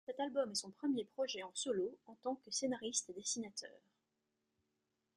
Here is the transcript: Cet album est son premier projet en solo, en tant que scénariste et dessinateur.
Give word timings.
Cet 0.07 0.19
album 0.19 0.49
est 0.49 0.55
son 0.55 0.71
premier 0.71 1.05
projet 1.05 1.43
en 1.43 1.51
solo, 1.53 1.95
en 2.07 2.15
tant 2.23 2.33
que 2.33 2.49
scénariste 2.49 3.11
et 3.11 3.13
dessinateur. 3.13 3.79